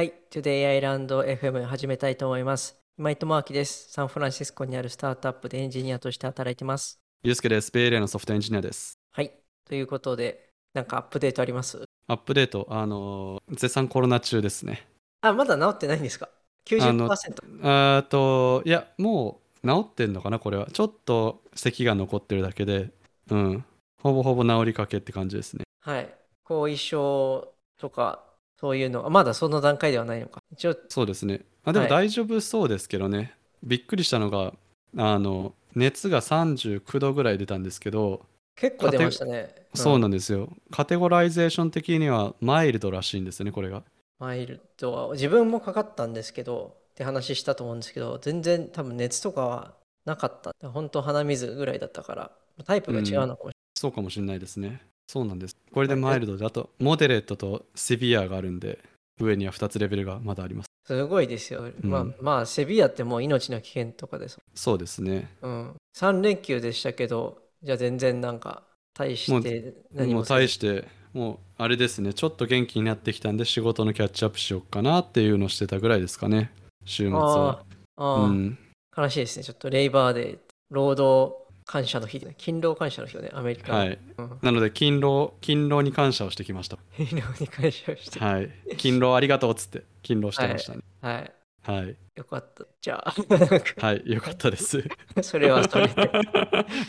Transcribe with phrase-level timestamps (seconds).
[0.00, 2.74] はい、Today Island FM 始めたいと思います。
[2.96, 3.92] 今井智明です。
[3.92, 6.98] サンフランシスコにあるスタートアップでエンジニアとして働いてます。
[7.22, 7.70] ゆうすけです。
[7.70, 8.98] ベイエリアのソフトエンジニアです。
[9.12, 9.30] はい、
[9.68, 11.84] ということで、なんかアップデートあります？
[12.06, 14.88] アップデート、あのー絶賛コロナ中ですね。
[15.20, 16.30] あ、まだ治ってないんですか
[16.64, 17.60] ?90%。
[17.62, 20.68] あーと、いや、もう治ってんのかな、これは。
[20.72, 22.88] ちょっと咳が残ってるだけで、
[23.30, 23.64] うん。
[24.02, 25.64] ほぼほぼ治りかけって感じですね。
[25.82, 26.10] はい。
[26.44, 28.24] 後遺症とか、
[28.60, 30.42] そういうの、あまだその段階ではないのか。
[30.52, 31.40] 一応、そうですね。
[31.64, 33.34] あでもはい大丈夫そうですけどね。
[33.62, 34.52] びっくりしたのが、
[34.96, 39.54] あの、熱が39度ぐらい出たんですけど、結構出ましたね。
[39.74, 40.50] そうななんですよ。
[40.70, 43.82] カテゴライゼーション的にはマイルドらしいんですよね、これが。
[44.18, 50.52] マイルドは、自分もかかったんですけど、って話したと思うんですけど、全然多分熱とかはなかった。
[50.68, 52.30] 本当鼻水ぐらいだったから、
[52.66, 54.82] タイプが違うのかもしそうかもしれないですね。
[55.10, 55.56] そうなんです。
[55.72, 58.78] これでマイルドで、あと、モデレートとセビアがあるんで、
[59.18, 60.70] 上には2つレベルがまだあります。
[60.86, 61.64] すごいですよ。
[61.80, 65.28] まあ、うんまあ、セビアってもう命の危険とかですそうですね。
[65.42, 65.74] うん。
[65.96, 68.62] 3連休でしたけど、じゃあ全然なんか、
[68.94, 76.52] 大して何もうもせず対して、もうあれですね、ちょっと元気になってきたんで、仕事のキャッチアップしようかなっていうのをしてたぐらいですかね、
[76.84, 77.64] 週末は。
[77.96, 78.58] ああ、うん、
[78.96, 79.44] 悲しいですね。
[79.44, 80.38] ちょっとレイバーデー、
[80.70, 81.39] 労働
[81.70, 83.78] 感謝の日、勤労感謝の日をね、アメリカの。
[83.78, 83.98] はい。
[84.18, 84.38] うん。
[84.42, 86.78] なので、勤労、勤労に感謝をしてきました。
[86.98, 88.18] 勤労に感謝をして。
[88.18, 88.50] はい。
[88.76, 90.80] 勤労ありがとうっつって、勤労してましたね。
[91.00, 91.32] はい。
[91.62, 91.96] はい。
[92.16, 92.66] よかった。
[92.80, 93.14] じゃあ、
[93.86, 94.82] はい、よかったです。
[95.22, 95.94] それはそれで。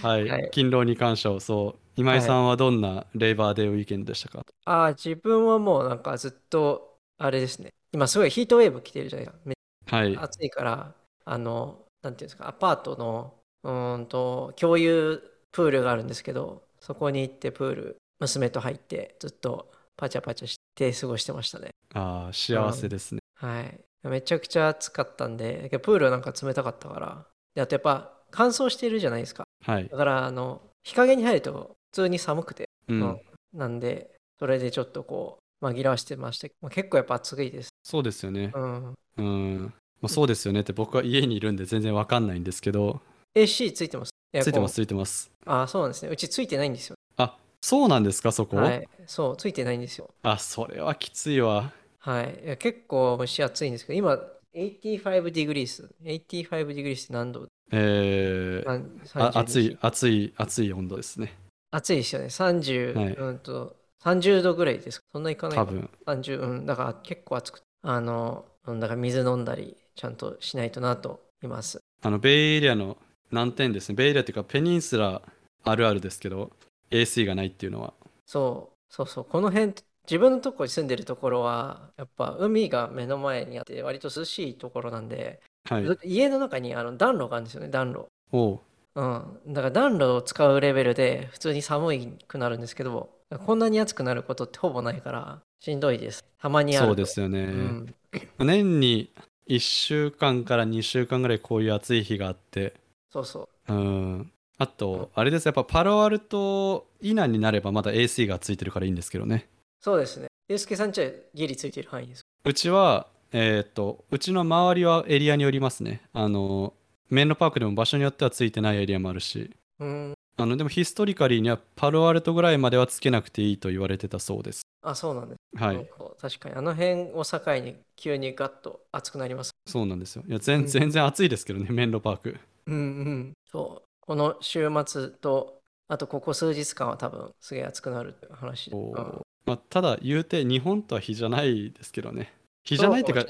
[0.01, 0.27] はい。
[0.27, 1.79] はい勤労に感謝を、そう。
[1.95, 7.69] 今井さんはどんなレイバーデーウィーケンドでしたか、ああ、自分はもうなんかずっと、あれですね。
[7.91, 9.41] 今すごいヒートウェーブ来てるじゃないですか。
[9.45, 10.17] めっはいち。
[10.17, 10.95] ゃ暑いから、
[11.25, 21.69] あの、なんていうんですか、アパートの、うーんと、共有プールがあるんですけど、そこに行ってプール、娘と入って、ずっとパチャパチャして過ごしてましたね。
[21.93, 23.21] ああ、幸せですね。
[23.35, 23.79] はい。
[24.03, 27.27] めちゃくちゃ暑かったんで、プールはなんか冷たかったから。
[27.53, 29.43] であとやっぱ乾燥してるじゃないですか。
[29.65, 29.87] はい。
[29.89, 33.01] だから、あの、日陰に入ると普通に寒くて、うん。
[33.01, 33.21] うん
[33.53, 37.69] なんで、それでちょっとこう、紛らわしてましたけど、まあ結構やっぱ暑いです。
[37.83, 38.59] そうですよねう。
[38.59, 38.93] ん。
[39.17, 39.73] うん。
[39.99, 43.01] まあ、そうですよねって僕は家にいるんで全然わかんないんですけど、
[43.35, 44.11] AC ついてます？
[44.41, 45.31] ついてます、ついてます。
[45.45, 46.11] あ、そうなんですね。
[46.11, 46.95] うちついてないんですよ。
[47.17, 48.87] あ、そうなんですか、そこ、はい。
[49.07, 50.09] そう、ついてないんですよ。
[50.23, 51.71] あ、それはきついわ。
[51.99, 52.41] はい。
[52.43, 54.17] いや結構蒸し暑いんですけど、今、
[54.53, 55.89] 85 degrees。
[56.03, 57.47] 85 degrees って何度？
[57.71, 61.33] えー、なんあ32暑い、暑い、暑い温度ですね。
[61.71, 62.29] 暑いですよね。
[62.29, 65.05] 30、はいうんと、30度ぐらいですか？
[65.13, 65.89] そんないかないか多分。
[66.05, 71.79] 30、うん、だから結構暑くて、あの、うんだから水飲んだり、ちゃんとしないとなといます。
[72.03, 72.97] あの、ベイエリアの
[73.31, 73.95] 難点ですね。
[73.95, 75.21] ベイエリアっていうか、ペニンスラ
[75.63, 76.51] あるあるですけど、
[76.89, 77.93] AC がないっていうのは。
[78.25, 79.73] そう、そうそう、この辺、
[80.05, 85.85] 自分のとこに住んでるところは、やっぱ海が目の前にあって、割と涼しいところなんで、はい。
[86.03, 88.07] 家の中にあの暖炉があるんですよね、暖炉。
[88.31, 88.59] おう
[88.93, 91.95] うん、だから暖炉を使うレベルで普通に寒
[92.27, 93.09] くなるんですけど、
[93.45, 96.25] こんなに暑くなることってほぼないから、しんどいです。
[96.41, 96.89] たまにあると。
[96.89, 97.43] そうですよね。
[97.43, 97.95] うん、
[98.39, 99.13] 年に
[99.47, 102.73] 1週間から2週間ぐらいこういう暑い日があって、
[103.11, 103.73] そうそう。
[103.73, 104.31] うん。
[104.57, 105.45] あと、あれです。
[105.45, 109.47] やっぱパロアルト以南になればまだ AC がついてるからいいんですけどね。
[109.79, 110.27] そうですね。
[110.47, 112.21] ゆうすけさんちはギリついてる範囲です。
[112.45, 116.01] うちは、えーっと、うちの周りはエリアによりますね。
[116.13, 116.73] あの、
[117.09, 120.13] メンロパークでも場所によってはついてないエリアもあるし、うん。
[120.37, 124.61] あの、でもヒストリカリーにはパロアルトぐらいまではつけなくていいと言われてたそうです。
[124.83, 125.63] あ、そうなんです。
[125.63, 125.87] はい。
[126.19, 129.51] 確かに、あの辺を境に急にガッと暑くなります。
[129.67, 130.23] そうなんですよ。
[130.27, 132.37] いや、全うん全然暑いですけどね、メンロパーク。
[132.67, 132.79] うんう
[133.09, 133.33] ん。
[133.45, 133.87] そう。
[133.99, 138.77] この週末と、あとここ数日間は多分すげえ暑くなるっていう話で。
[138.77, 142.31] うんまあ、ただ、言うて日本とは比じゃないですけどね。
[142.63, 143.25] 比じゃないっていうか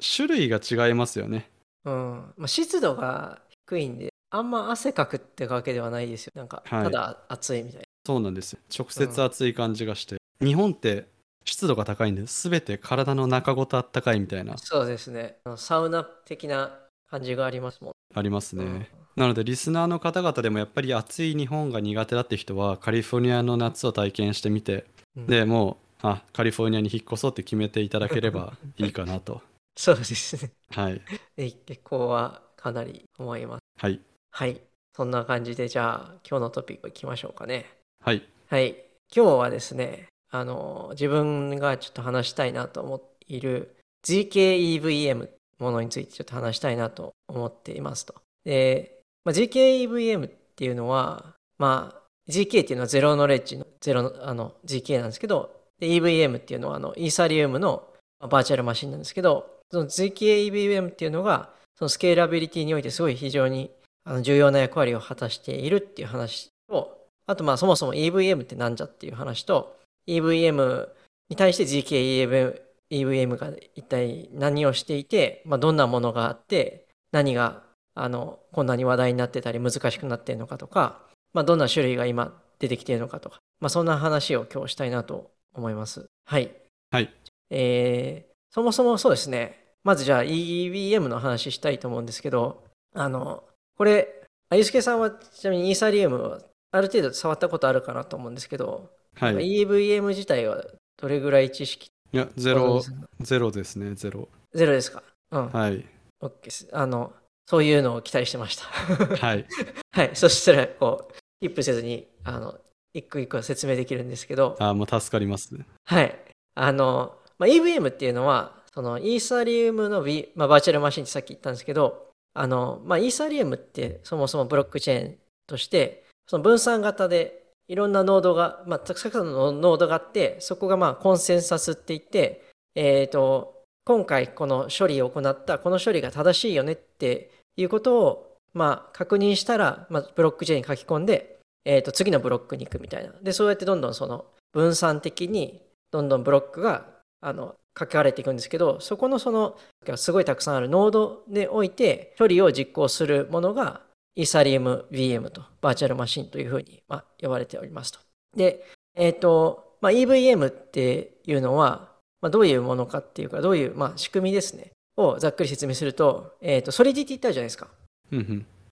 [0.00, 1.50] 種類が違いますよね。
[1.84, 2.34] うん。
[2.36, 6.32] まあ、湿度が低いんで、あんま汗かくってわけではないですよ。
[6.34, 7.84] なんか、はいただ暑いみたいな。
[8.04, 8.60] そうなんですよ。
[8.76, 10.16] 直接暑い感じがして。
[10.40, 11.06] 日本って
[11.44, 15.36] 湿度が高いんで、すべて体の中ごとあったかいみたいな、そうですね。
[15.44, 16.78] あのサウナ的な
[17.12, 17.92] 感じがありますもん。
[18.14, 18.64] ありますね。
[18.64, 24.86] うんなので、リスナーの方々でもやっぱり暑い日本が苦手だって人は、カリフォルニアの夏を体験してみて、
[25.16, 29.42] うんでもう、あ、カリフォルニアに引っ越そうって決めていただければいいかなと。
[29.76, 30.50] そうですね。
[30.70, 31.02] はい。
[31.36, 33.60] で結構はかなり思います。
[33.76, 34.00] はい。
[34.30, 34.58] はい。
[34.96, 37.66] そんな感じで、じゃあ今日のトピックいきましょうかね。
[38.02, 38.26] はい。
[38.48, 38.70] はい。
[39.14, 45.28] 今日はですね、あの、自分がちょっと話したいなと思っている GKEVM
[45.62, 48.14] ものについてちょっと話したいなと思っていますと。
[48.44, 55.50] で、まあ、GKEVM っていうのは、まあ、GK っていうのはゼロノレッジのゼロのあの GK なんですけど、
[55.80, 57.88] EVM っていうのはあのイーサリウムの
[58.20, 63.70] バーチャルマシンなんですけど、その ZKEVM っていうのが、そのスケーラビリティにおいてすごい非常に
[64.04, 69.76] あの重要な役割を果たしているっていう話と、あとまあそもそも EVM ってなんじゃっていう話と、
[70.06, 70.88] EVM
[71.28, 72.60] に対して GKEVM
[72.92, 77.62] EVM が一体何をしていて、まあ、どんなものがあって、何が
[77.94, 81.00] あのこんなに話題になってたり難しくなってるのかとか、
[81.32, 86.06] まあ、どんな種類が今出てきているのかとか、まあ、そんな話を今日したいなと思います。
[86.26, 86.54] はい。
[86.90, 87.10] はい。
[87.50, 89.58] えー、そもそもそうですね。
[89.84, 92.64] まずじゃあ EVM の話したいと思うんですけど、
[92.94, 93.44] あの、
[93.76, 96.40] これ、あゆすけさんはちなみにイーサリウムは
[96.70, 100.62] ある程度触ったことあるかなと思うんですけど、はい、EVM 自体は
[100.98, 102.82] どれぐらい知識いや、ゼロ、
[103.20, 104.28] ゼロですね、ゼロ。
[104.52, 105.02] ゼロですか？
[105.30, 105.48] うん。
[105.48, 105.84] はい。
[106.22, 106.68] OK です。
[106.72, 107.12] あの、
[107.46, 108.64] そういうのを期待してました。
[108.64, 109.46] はい。
[109.92, 110.10] はい。
[110.14, 112.60] そしたら、こう、一歩せずに、あの、
[112.92, 114.56] 一個一個説明できるんですけど。
[114.60, 115.56] あもう助かります。
[115.84, 116.18] はい。
[116.54, 132.44] あの、まあ、EVM っていうのは、そのイーサリウムの、v まあ、バーチャルマシンってさっき言ったんですけど、あの、まあ、イーサリウムってそもそもブロックチェーンとして、その分散型でいろんなノードが、まあ、たくさんのノードがあって、そこがまあコンセンサスって言って、
[132.74, 143.12] えっ、ー、と、今回この処理を行ったこの処理が正しいよねっていうことを、まあ、確認したら、まあ、ブロックチェーンに書き込んで、えっ、ー、と、次のブロックに行くみたいな。
[143.22, 146.86] で、そうやってどんどんその分散的にどんどんブロックが、
[147.20, 149.56] あの、書かれていくんですけど、そこのその、
[149.96, 153.80] すごいたくさんあるノードでおいて処理を実行するものが、
[154.14, 157.98] イーサリウム VM とバーチャルマシンというふうに、まあ、呼ばれておりますと。
[158.36, 158.64] で、
[158.94, 167.68] えっ、ー、と、まあ、EVM っていうのは、まあ、どういうものかっていうか、どういう、まあ、仕組みですね、をざっくり説明すると、えっ、ー、と、ソリディティってあるじゃないですか。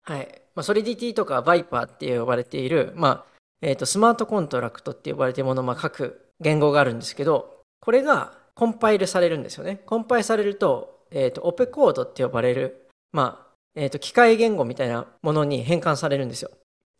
[0.02, 0.42] はい。
[0.54, 3.24] まあ、ソリディティとかバイパーって呼ばれている、まあ、
[3.62, 9.76] えっ、ー、と、スマートコントラクトって呼ばれているものを、まあ、書く言語があるんですけど、これがコンパイルされるんですよね。
[9.86, 16.50] コンパイルされると、えっ、ー、と、 opcode って呼ばれる、まあ、えっ、と、機械言語みたいなものに変換されるんですよ。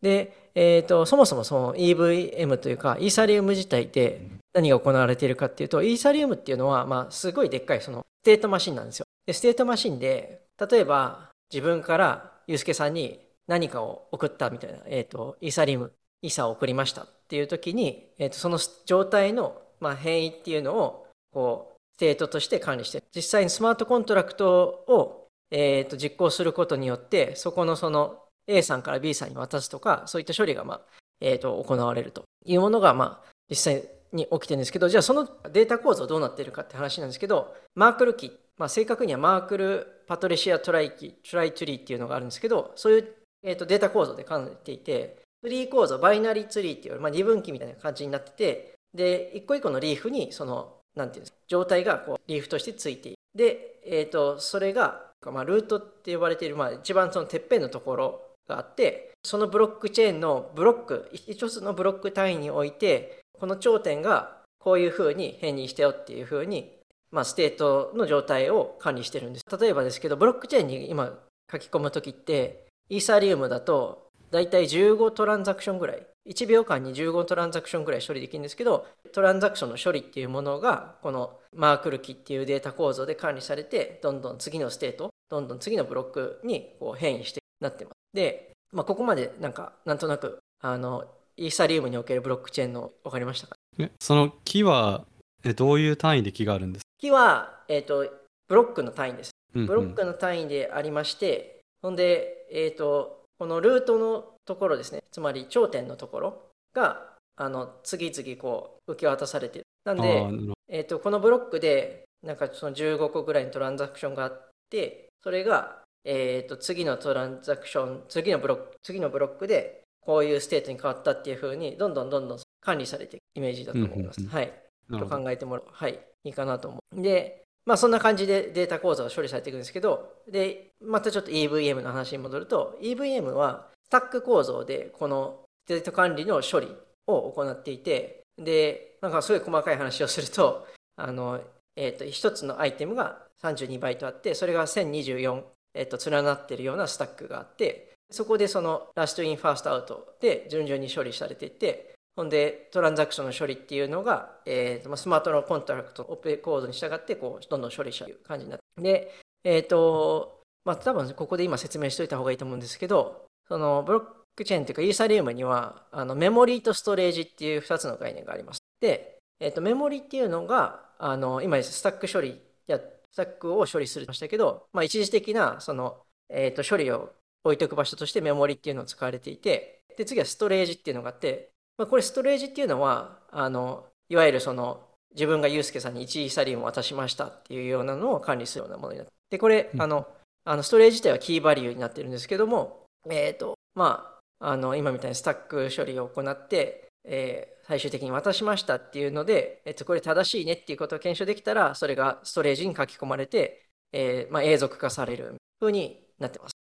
[0.03, 9.07] で、えっ、と、そもそもその EVM というか、イーサリウム自体で何が行われているかっていうと、イーサリウムっていうのは、まあ、すごいでっかいその state machine なんですよ。
[9.27, 15.93] で、 state machine で、例えば自分からユースケさんに何かを送ったみたいな、えっ、と、イーサリウム、
[16.23, 25.20] イーサを送りましたっていう時に、えっ、と、その状態の、まあ、変異っていうのを、こう、ステートとして管理して、実際にスマートコントラクトを
[25.51, 30.81] えー、と実行することによってそこのその A さんから B さんに渡すとかそういった処理が、まあ
[31.21, 32.25] えー、と行われると。
[32.45, 43.09] いうものが、まあ、実際に起きてるんですけどじゃあそのデータ構造どうなっているかって話なんですけどマークル木、まあ、正確には Merkle Patricia trie 木 trie tree っていうのがあるんですけどそういう、
[43.43, 66.73] えー、とデータ構造で考えていてツリー構造バイナリーツリーっていう、まあ、二分岐みたいな感じになっててで一個一個のリーフにそのなんていうんですか状態がこうリーフとしてついているで、えー、とそれがまあ、ルートって呼ばれている、まあ、一番そのてっぺんのところがあってそのブロックチェーンのブロック一つのブロック単位においてこの頂点がこういうふうに変異してるよっていうふうに、
[67.11, 69.45] まあ、ステートの状態を管理してるんです。
[69.59, 71.19] 例えばですけどブロックチェーンに今
[71.51, 87.95] 書き込む時ってイーサリウムだとだいたい15トランザクションぐらい1秒間に15トランザクションぐらい処理できるんですけどトランザクションの処理っていうものがこのマークル木っていうデータ構造で管理されてどんどん次のステートどんどん次のブロックにこう変異してなってます。
[88.13, 91.05] で、まあ、ここまでなんかなんとなくあの
[91.37, 93.55] イーサリウムにおけるブロックチェーンの分かりましたか
[94.01, 95.05] その木は
[95.45, 96.89] えどういう単位で木があるんですか？
[96.99, 98.07] 木は、えーと、
[98.49, 105.03] ブロックの単位です、ブロックの単位でありましてほんで、えーとこのルートのところですね。
[105.11, 106.43] つまり頂点のところ
[106.75, 107.01] が
[107.37, 109.65] あの次々こう受け渡されてる。
[109.87, 110.27] なんで、
[110.69, 124.27] えーと、このブロックでなんかその15個ぐらいのトランザクションがあってそれが、えーと、次のトランザクション次のブロック次のブロックでこういうステートに変わったっていうふうにどんどんどんどん管理されていくイメージだと思います。
[124.27, 124.53] はい。
[124.91, 125.65] と考えてもらう。
[125.71, 126.01] はい。
[126.25, 127.03] いいかなと思う。
[127.03, 136.69] で、まあそんな感じでデータ構造が処理されていくんですけど、で、またちょっと EVM の話に戻ると、EVM はスタック構造でこのデータ管理の処理
[137.07, 141.41] を行っていて、で、なんかすごい細かい話をすると、あの、
[141.77, 145.43] えっ、ー、と、一つのアイテムが32バイトあって、それが1024、
[145.75, 158.83] えっ、と、連なってるようなスタックがあって、そこでその last in first out で順々に処理されていって、ほんでトランザクションの処理っていうのが、えー、スマートのコントラクト opcode に従ってこうどんどん処理しちゃう感じになって。
[158.83, 164.03] で、えっ、ー、と、まあ多分ここで今説明しといた方がいいと思うんですけど、そのブロッ
[164.35, 168.61] クチェーンというかイーサリウムにはあのメモリーとストレージっていう2つの概念があります。
[168.81, 172.79] で、えっと、メモリーっていうのが、あの、今、スタック処理や、
[173.13, 177.13] スタックを処理するとしたけど、まあ、一時的な、その、えっと、処理を
[177.45, 190.07] 置いておく場所としてメモリっていうのを使われていて、で、次はストレージっていうのがあって、まあ、これストレージっていうのは、あの、いわゆるその、自分がユースケさんに1イーサリウムを渡しましたっていうようなのを管理するようなものになって、で、これ、あの、
[190.45, 206.53] あのストレージ自体はキーバリューになってるんですけども、えっ、ー、と、まあ、あの、今みたいにスタック処理を行って、えー、最終的に渡しましたっていうので、えっと、これ正しいねっていうことを検証できたら、それがストレージに書き込まれて、えーまあ、永続化される風になってます。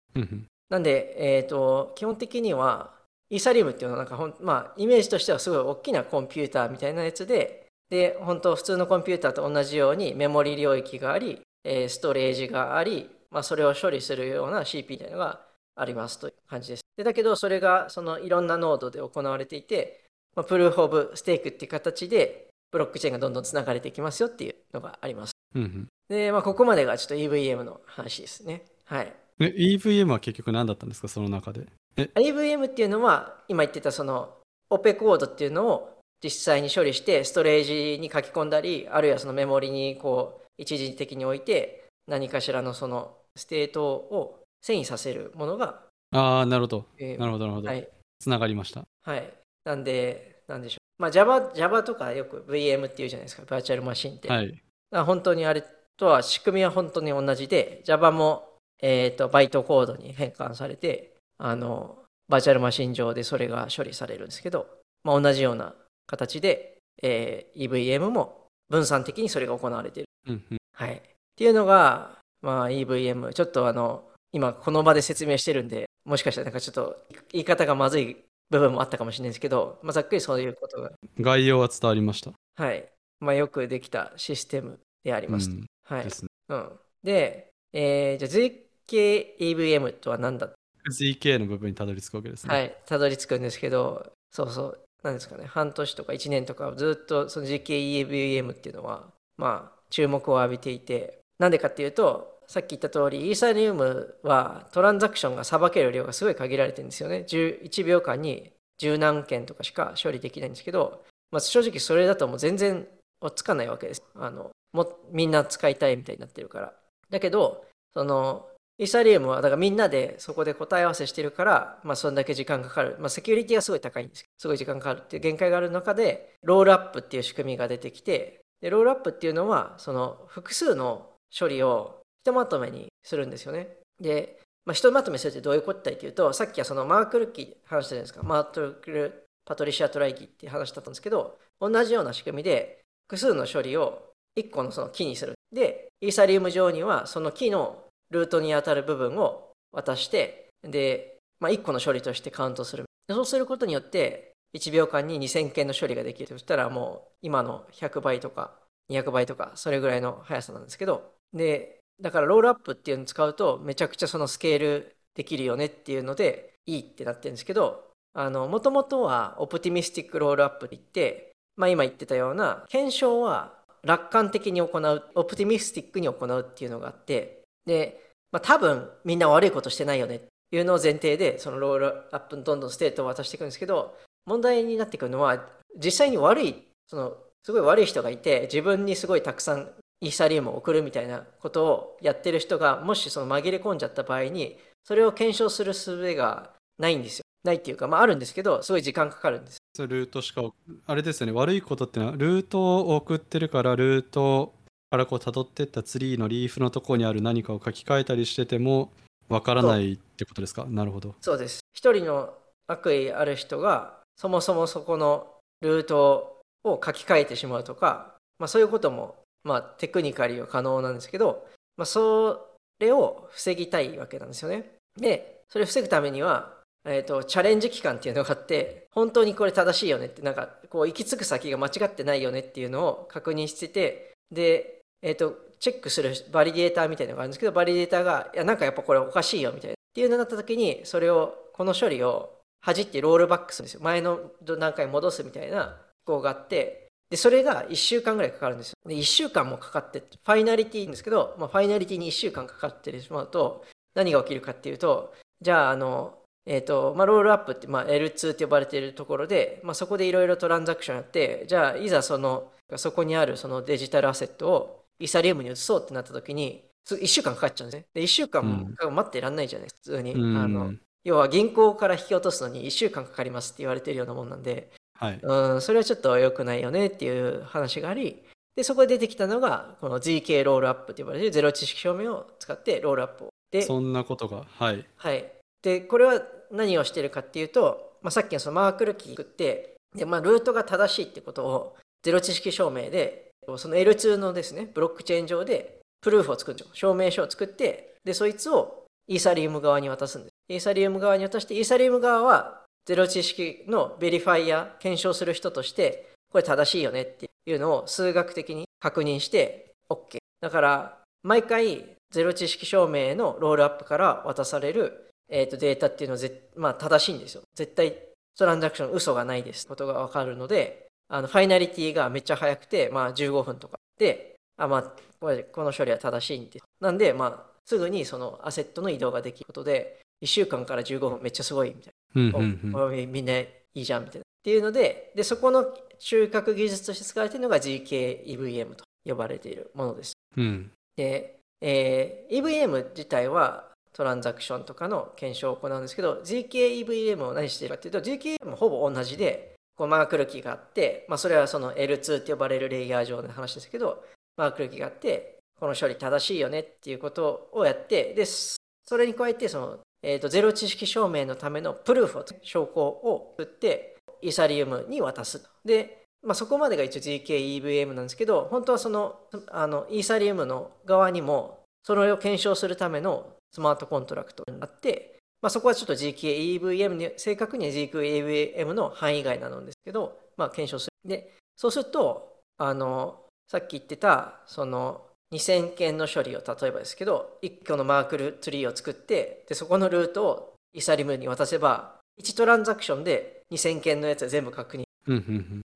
[0.68, 2.94] なんで、えーと、基本的には、
[3.28, 15.40] イーサリウムっていうのはなんかほん、まあ、イメージとしてはすごい大きなコンピューターみたいなやつで、で、本当普通のコンピューターと同じようにメモリ領域があり、えー、ストレージがあり、まあ、それを処理するような CP みたいなのが
[15.76, 16.82] ありますという感じです。
[16.96, 25.32] でだけど、それがそのいろんなノードで行われていて、まあ、プルーフ・オブ・ステークっていう形で、ブロックチェーンがどんどんつながれていきますよっていうのがあります。
[25.54, 28.64] うんうん、で、まあ、ここまでがちょっと EVM の話ですね。
[28.84, 29.12] はい。
[29.40, 31.66] EVM は結局何だったんですか、その中で。
[31.96, 34.36] EVM っていうのは、今言ってたその、
[34.70, 45.82] opcode っていうのを実際に処理して、ストレージに書き込んだり、あるいはそのメモリにこう、一時的に置いて、何かしらのそのステートを遷移させるものが。
[46.12, 46.86] ああ、なるほど。
[46.98, 47.68] えー、なるほど、なるほど。
[47.68, 47.88] はい。
[48.18, 48.84] つながりました。
[49.02, 49.32] はい。
[49.70, 51.02] なんで、なんでしょう。
[51.02, 54.28] まあ Java、Java とかよく VM っていうじゃないですか、バーチャルマシンって。
[54.28, 54.62] はい。
[54.90, 55.64] 本当にあれ
[55.96, 58.48] とは仕組みは本当に同じで、Java も、
[58.82, 61.98] えーと、バイトコードに変換されて、あの、
[62.28, 64.66] バーチャルマシン上でそれが処理されるんですけど、
[65.04, 65.74] まあ、同じような
[66.06, 70.08] 形で、えー、EVM も分散的にそれが行われている。
[70.28, 70.96] うんうん、はい。
[70.96, 71.00] っ
[71.36, 78.16] ていうのが、まあ、EVM、ちょっとあの、今この場で説明してるんで、もしかしたらなんかちょっと言い方がまずい
[78.50, 80.92] 部分もあったかもしれないですけど、まあ、ざっくりそういうことが。
[81.20, 82.32] 概要は伝わりました。
[82.56, 82.88] はい。
[83.20, 85.50] まあ、よくできたシステムであります。
[85.50, 86.04] うん、はい。
[86.04, 86.28] ですね。
[86.48, 86.70] うん。
[87.02, 88.50] で、えー、じゃあ
[88.90, 90.50] ZKEVM とは何だ
[90.90, 92.54] ?ZK の部分にたどり着くわけですね。
[92.54, 92.76] はい。
[92.86, 94.80] たどり着くんですけど、そうそう。
[95.02, 107.24] なんですかね、半年とか1年とかずっとその GKEVM っていうのは、まあ、注目を浴びていて、なんでかっていうと、さっき言った通り、イーサリウムはトランザクションがさばける量がすごい限られてるんですよね。
[107.28, 112.88] 11秒間に十何件とかしか処理できないんですけど、まあ、正直それだともう全然
[113.20, 114.02] 落ち着かないわけです。
[114.16, 116.74] あのもみんな使いたいみたいになってるから。
[117.08, 117.64] だけど、
[117.94, 122.96] そのイーサリウムは、だからみんなでそこで答え合わせしてるから、まあ、そんだけ時間かかる。
[122.98, 133.68] まあ、セキュリティがすごい高いんですけど、すごい時間かかるっていう限界がある中で、ロールアップっていう仕組みが出てきて、で、ロールアップっていうのは、その複数の処理をひとまとめにするんですよね。
[133.98, 138.22] で、まあ、ひとまとめするってどういうことかっていうと、さっきはそのマークルキー話したじゃないですか。
[138.22, 145.34] マークル、パトリシア・トライキーっていう話だったんですけど、同じような仕組みで、複数の処理を1個のその木にする。
[145.50, 152.84] で、イーサリウム上にはその木のルートに当たる部分を渡して、で、まあ、1個の処理としてカウントする。
[153.08, 156.28] そうすることによって、1秒間に2000件の処理ができる。
[156.28, 158.58] そしたらもう今の100倍とか
[158.90, 178.00] 200倍とかそれぐらいの速さなんですけど、で、だからロールアップっていうのを使うとめちゃくちゃそのスケールできるよねっていうのでいいってなってるんですけど、もともとは optimistic rollup って言って、まあ今言ってたような検証は楽観的に行う、 optimistic に行うっていうのがあって、で、
[178.32, 185.44] まあ、多分みんな悪いことしてないよねっていうのを前提でそのロールアップにどんどんステートを渡していくんですけど問題になってくるのは
[185.76, 186.54] 実際に悪い
[186.86, 197.24] そのすごい悪い人がいて自分にすごいたくさんイーサリウムを送るみたいなことをやってる人がもしその紛れ込んじゃった場合にそれを検証する術がないんですよ。
[197.44, 199.58] ないっていうかまああるんですけどすごい時間かかるんです。
[199.78, 200.42] ルートしか
[200.86, 201.32] あれですよね。
[201.32, 204.54] 悪いことってのはルートを送ってるからルート
[204.90, 208.92] からこう辿ってったツリーのリーフのところにある何かを書き換えたりしてても
[209.28, 210.66] わからないってことですか？
[210.68, 211.14] なるほど。
[211.20, 211.60] そうです。
[211.72, 212.34] 一人の
[212.66, 215.28] 悪意ある人がそもそもそこの
[215.62, 239.74] ルートを書き換えてしまうとか、まあ、そういうことも、まあ、 technically は可能なんですけど、まあ、それを防ぎたいわけなんですよねでそれを防ぐためにはえーと、チャレンジ期間っていうのがあって本当にこれ正しいよねってなんかこう行き着く先が間違ってないよねっていうのを確認しててでえっ、ー、と、チェックするバリデーターみたいなのがあるんですけど、バリデーターが、いや、なんかやっぱこれおかしいよみたいな。
[239.74, 243.80] っていうのになった時に、それを、この処理を弾ってロールバックするんですよ。
[243.82, 248.76] 前の段階に戻すみたいな機構があって、で、それが1週間ぐらいかかるんですよ。
[248.86, 253.64] で、1週間もかかって、ファイナリティですけど、まあ、ファイナリティに1週間かかってしまうと、
[253.94, 267.86] 何が起きるかっていうと、じゃあ、あの、えっ、ー、と、まあ、ロールアップって、まあ、L2 って呼ばれているところで、まあ、そこでいろいろトランザクションやって、じゃあ、いざそのそこにあるそのデジタルアセットをイーサリウムに移そうってなった時に、1週間かかっちゃうんですね。
[267.94, 270.12] で、1週間も待ってらんないじゃないですか、普通に。
[270.14, 275.18] うんあの要は銀行から引き落とすのに1週間かかりますって言われてるようなもんなんで、はい。
[275.20, 278.22] うん、それはちょっと良くないよねっていう話があり、
[278.54, 283.28] で、そこで出てきたのが、この ZK ロールアップと呼ばれるゼロ知識証明を使ってロールアップを。
[283.50, 284.44] で、そんなことが。
[284.58, 284.84] はい。
[284.96, 285.32] はい。
[285.62, 296.70] で、これは何をしてるかっていうと、まあ、さっきのそのマークルキー作って、で、まあ、ルートが正しいってことをゼロ知識証明で、その L2 のですね、ブロックチェーン上でプルーフを作るんですよ。
[296.74, 300.34] 証明書を作って、で、そいつをイーサリウム側に渡すんです。
[300.48, 310.18] イーサリウム側に渡して、イーサリウム側はゼロ知識のベリファイや検証する人として、これ正しいよねっていうのを数学的に確認して OK。
[310.40, 316.22] だから、毎回ゼロ知識証明のロールアップから渡される、えー、とデータっていうのは、
[316.56, 317.42] まあ、正しいんですよ。
[317.54, 317.94] 絶対
[318.36, 324.82] トランザクション嘘がないですことがわかるので、あのファイナリティがめっちゃ早くて、まあ、15分とかで、あまあ、
[325.20, 326.64] これこの処理は正しいんです。
[326.80, 331.92] なんで、まあ、すぐにそのアセットの移動ができることで、1週間から15分めっちゃすごいみたいな。
[332.14, 333.12] うんうんうん。
[333.12, 334.22] みんないいじゃんみたいな。
[334.22, 335.66] っていうので、でそこの
[335.98, 340.14] 収穫技術として使われているのが GKEVM と呼ばれているものです。
[340.36, 340.70] うん。
[340.96, 354.04] で、えー EVM 自体はトランザクションとかの検証を行うんですけど、GKEVM を何しているかというと、GKEVM もほぼ同じで、こうマークルキーがあって、まあ、それはその L2 って呼ばれるレイヤー上の話ですけど、
[354.36, 358.58] マークルキーがあって、この処理正しいよねっていうことをやって、で、そ
[358.96, 365.42] れに加えて、その、えーと、ゼロ知識証明のためのプルーフを、証拠を作って、イーサリウムに渡す。
[365.64, 381.08] で、まあ、そこまでが一応 GKEVM なんですけど、本当はその、あの、イーサリウムの側にも、それを検証するためのスマートコントラクトになって、まあ、そこはちょっと GKEVM に、正確には GKEVM の範囲外なのですけど、まあ、検証する。
[381.08, 394.84] で、そうすると、あの、さっき言ってた、その、2000件の処理を例えばですけど、1個のマークルツリーを作って、で、そこのルートをイーサリウムに渡せば、1トランザクションで2000件のやつは全部確認。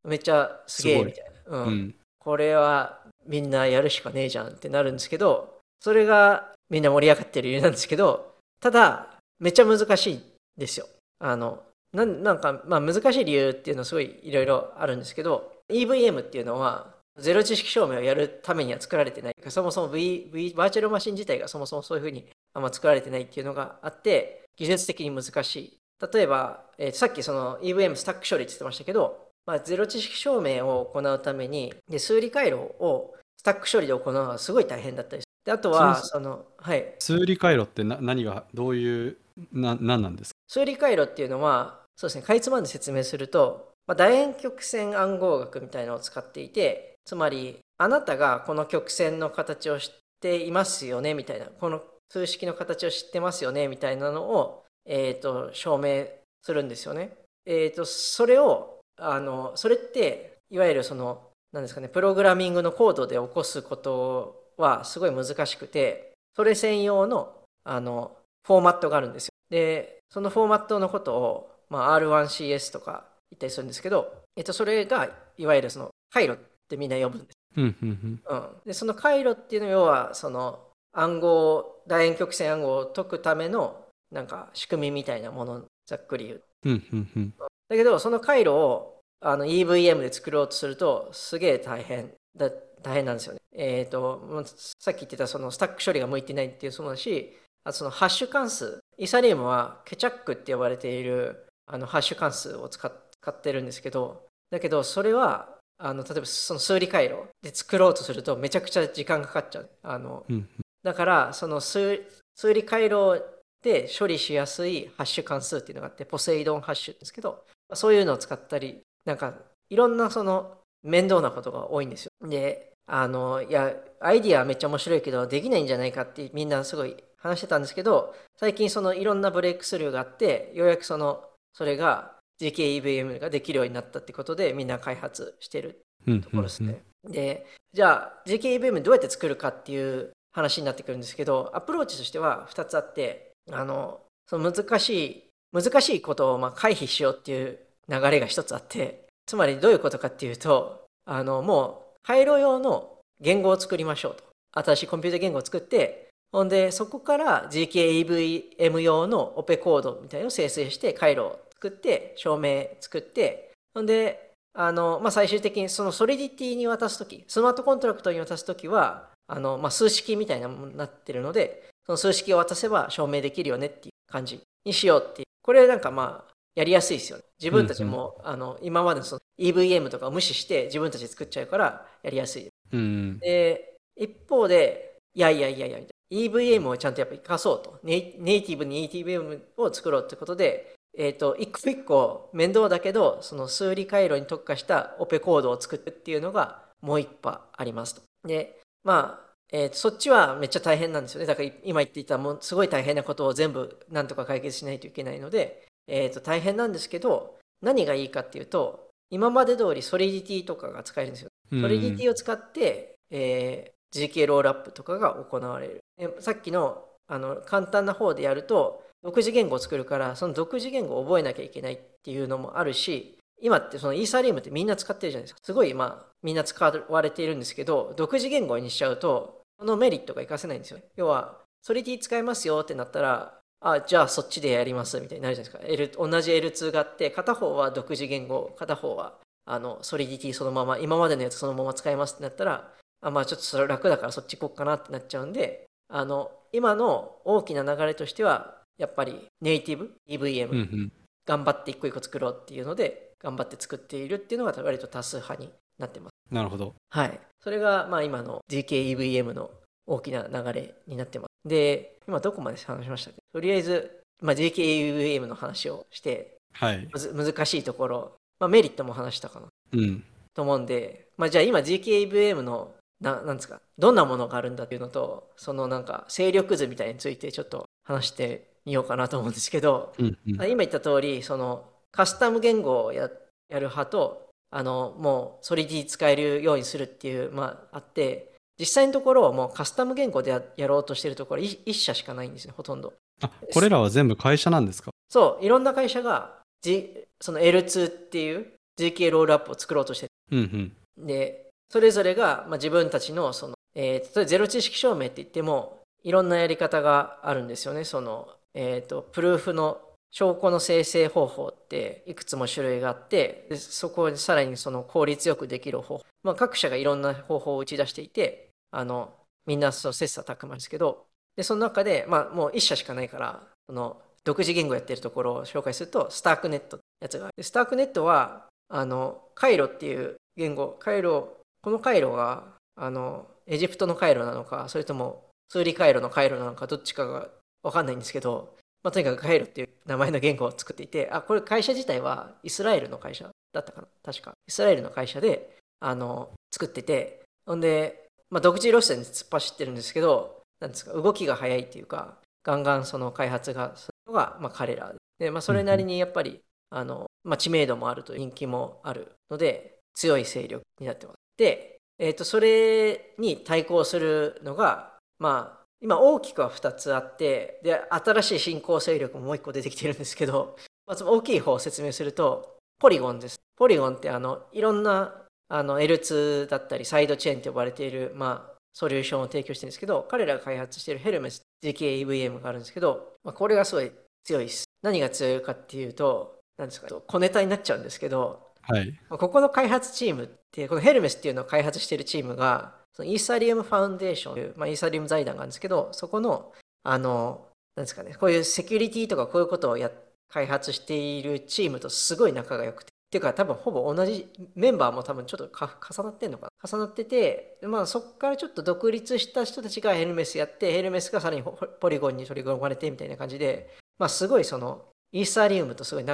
[0.04, 1.58] めっちゃすげえみたいな。
[1.58, 1.66] うん。
[1.66, 1.94] うん。
[2.18, 10.22] これはみんなやるしかねえじゃんってなるんですけど、それがみんな盛り上がってる理由なんですけど、ただ、めっちゃ難しいん
[10.56, 10.86] ですよ。
[11.18, 19.34] あの、なんか、まあ難しい理由っていうのはすごいいろいろあるんですけど、EVM っていうのは、ゼロ知識証明をやるためには作られてない。
[19.48, 25.78] そもそも v, v バーチャルマシン自体がそもそもそういうふうにあんま作られてないっていうのがあって、技術的に難しい。
[26.12, 35.30] 例えば、えーさっきその EVM スタック処理って言ってましたけど、まあ、ゼロ知識証明を行うためにで数理回路をスタック処理で行うのはすごい大変だったりする。
[35.44, 39.16] であとはその、はい、数理回路ってな何が、どういう、
[39.52, 40.40] な、何なんですか？
[40.48, 49.90] 数理回路っていうのはそうですねかいつまんで説明すると、まあ、楕円曲線暗号学みたいなのを使っていてつまりあなたがこの曲線の形を知っ
[50.20, 56.06] ていますよねみたいなこの数式の形を知ってますよねみたいなのを、えー、と証明
[56.42, 57.10] するんですよね。
[57.46, 69.30] えー、とそれをあのそれっていわゆるそのなんですかねプログラミングのコードで起こすことはすごい難しくてそれ専用のあのフォーマットがあるんですよ。
[69.50, 77.38] でそのフォーマットのことを、まあ、R1CS とか言ったりするんですけど、えっと、それがいわゆるその回路ってみんな呼ぶんです。
[77.56, 80.60] うんうんうん、でその回路っていうのは要はその
[80.92, 86.72] 暗号楕円曲線暗号を解くためのなんか仕組みみたいなものざっくり言ううん。
[86.72, 87.34] うんうんうん。
[87.68, 92.50] だけどその回路をあの EVM で作ろうとするとすげえ大変だ
[92.82, 93.40] 大変なんですよね。
[93.56, 102.92] えっ、ともうさっき言ってたそのスタック処理が向いてないっていうそうだしあとそのハッシュ関数イーサリウムはケチャックって呼ばれているあのハッシュ関数を使っ
[103.24, 109.70] 使ってるんですけどだけどそれはあの例えばその数理回路で作ろうとするとめちゃくちゃ時間かかっちゃう。
[109.82, 110.48] あのうん
[110.84, 112.04] だからその数
[112.36, 113.22] 数理回路
[113.62, 119.34] で処理しやすいハッシュ関数っていうのがあってポセイドンハッシュですけどそういうのを使ったりなんか
[119.70, 122.28] いろんなその面倒なことが多いんですよ。
[122.28, 136.82] であのいやアイディアはめっちゃ面白いけどできないんじゃないかってみんなすごい話してたんですけど最近そのいろんなブレイクスルーがあってようやくそのそれが GKEVM ができるようになったってことでみんな開発してるうんところですね。
[137.08, 154.24] で、じゃあ GKEVM どうやって作るかっていう話になってくるんですけど、アプローチとしては2つあって、あの、その難しい、難しいことをまあ回避しようっていう流れが1つあって、つまりどういうことかっていうと、あの、もう回路用の言語を作りましょうと。
[154.56, 175.26] 新しいコンピュータ言語を作って、ほんで、そこから GKEVM 用のオペコードみたいなのを生成して、回路を作って、証明作って、ほんで、あの、まあ、最終的にそのソリディティに渡すとき、スマートコントラクトに渡すときは、あの、まあ、数式みたいなものになってるので、その数式を渡せば証明できるよねっていう感じにしようっていう。
[175.42, 177.24] これなんかまあ、やりやすいですよね。
[177.40, 182.48] 自分たちも、あの、今までのその EVM とかを無視して自分たちで作っちゃうからやりやすい。
[182.72, 183.18] うん。
[183.18, 185.78] で、一方で、いやいやいやいや、
[186.12, 187.80] EVM をちゃんとやっぱ生かそうと。
[187.82, 198.02] ネイネイティブに EVM を作ろうってことで、えっ、と、一個一個面倒だけど、その数理回路に特化したオペコードを作るっていうのがもう一波ありますと。
[198.26, 201.26] で、まあ、えーとそっちはめっちゃ大変なんですよね。
[201.26, 211.28] だから今言っていたもうすごい大変なことを全部なんとか解決しないといけないので、えーと大変なんですけど、何がいいかっていうと、今まで通りソリディティとかが使えるんですよ。
[211.52, 215.84] うんソリディティを使って、えー GK ロールアップとかが行われる。
[215.96, 225.40] でさっきのあの簡単な方でやると、独自言語を作るから、その独自言語を覚えなきゃいけないっていうのもあるし、今ってそのイーサリウムってみんな使ってるじゃないですか。
[225.42, 230.80] すごいまあみんな使われているんですけど、独自言語にしちゃうと、このメリットが活かせないんですよ。
[230.96, 235.98] 要は、ソリディ使えますよってなったら、あ、じゃあそっちでやりますみたいになるじゃないですか。
[236.00, 250.92] L 同じ L2 があって、片方は独自言語、片方はあのソリティそのまま、今までのやつそのまま使えますってなったら、あまあちょっとそれ楽だからそっち行こうかなってなっちゃうんで、あの今の大きな流れとしては、やっぱりネイティブ、EVM、うんうん。
[251.26, 256.12] 頑張って一個一個作ろうっていうので、頑張って作っているっていうのが割と多数派になってます。
[256.30, 256.74] なるほど。
[256.90, 257.20] はい。
[257.40, 259.50] それが、まあ今の GKEVM の
[259.86, 261.48] 大きな流れになってます。
[261.48, 263.20] で、今どこまで話しましたっけ？
[263.32, 266.88] とりあえず、まあ、GKEVM の話をして、はい。
[267.14, 270.04] 難しいところ、まあ、メリットも話したかなうん。
[270.34, 273.60] と思うんで、まあ、じゃあ今 GKEVM のななんですか？
[273.78, 280.34] どんなものがあるんだっていうのとそのなんか勢力図みたいについてちょっと話してみようかなと思うんですけど、うんうん。
[280.34, 283.10] 今言った通りそのカスタム言語をや
[283.48, 294.90] やる派とあのもうソリディ使えるようにするっていうまああって実際のところもうカスタム言語でややろうとしてるところい一社しかないんですねほとんどあ、これらは全部会社なんですか？
[295.08, 298.46] そういろんな会社が、G、その L2 っていう
[298.78, 300.72] GK ロールアップを作ろうとしてうんうん。
[300.98, 319.12] るでそれぞれが、まあ、自分たちのその、えー、例えばゼロ知識証明って言ってもいろんなやり方があるんですよねその、えー、とプルーフの証拠の生成方法っていくつも種類があってでそこにさらにその効率よくできる方法、まあ、各社がいろんな方法を打ち出していてあの
[319.46, 327.34] みんなそう切磋琢磨ですけどでその中で、まあ、もう1社しかないからその独自言語やってるところを紹介するとスタークネットってやつがある。
[327.36, 332.44] でスタークネットはあのカイロっていう言語カイロこの回路が
[332.76, 337.28] あのエジプトの回路なのかそれとも数理回路の回路なのかどっちかが
[337.64, 343.88] 分かんないんですけど、まあ、とにかく回路っていう名前の言語を作っていてあこれ会社自体はイスラエルの会社だったかな。
[344.04, 344.32] 確か。
[344.46, 347.24] イスラエルの会社であの作ってて。
[347.46, 361.16] ほんで、まあ、独自路線で突っ走ってるんですけどなんですか動きが速いっていうかガンガンその開発がするのが、まあ、彼らで、まあ、それなりにやっぱりあの、まあ、知名度もあると人気もあるので強い勢力になってます。
[361.36, 370.56] で、えー、とそれに対抗するのがまあ今大きくは2つあってで新しい新興勢力ももう1個出てきてるんですけど
[370.88, 373.38] まず大きい方を説明するとポリゴンです。
[373.54, 383.92] ポリゴンってあのいろんなあの L2 だったりサイドチェーンと呼ばれている、まあ、ソリューションを提供してるんですけど彼らが開発しているヘルメス GKEVM があるんですけど、まあ、これがすごい
[384.24, 384.64] 強いです。
[384.82, 388.98] 何が強いかっていうと何ですか小ネタになっちゃうんですけどはい。
[389.10, 396.52] ここの開発チームって、このヘルメスっていうのを開発しているチームが、そのイーサリウムファウンデーションという、まあ、イーサリウム財団があるんですけど、そこの、
[396.84, 399.90] あの、なんですかね、こういうセキュリティとかこういうことをや
[400.28, 411.44] 開発しているチームとすごい仲が良くて、っていうか多分ほぼ同じメンバーも多分ちょっと重なってんのかな重なってて、まあそこからちょっと独立した人たちがヘルメスやって、ヘルメスがさらに
[411.80, 416.04] ポリゴンに取り込まれてみたいな感じで、まあすごいそのイーサリウムとすごい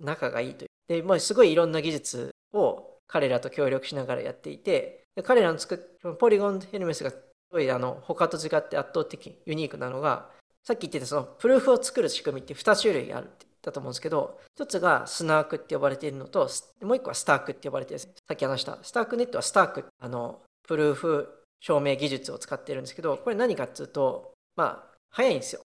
[0.00, 0.68] 仲がいいという。
[0.88, 7.16] で、まあ、すごいいろんな技術を彼らと協力しながらやっていて、彼らの作っポリゴンヘルメスがす
[7.50, 10.30] ごいあの他と違って圧倒的ユニークなのが、
[10.64, 16.48] さっき言ってたそのプルーフを作る仕組みって2種類あるって言ったと思うんですけど、一つがスナークって呼ばれているのと、
[16.82, 21.28] もう一個はスタークって呼ばれているさっき話したスタークネットはスターク、あの、プルーフ
[21.60, 25.62] 証明技術を使ってるんですけど、これ何かっていうと、まあ、早いんですよ。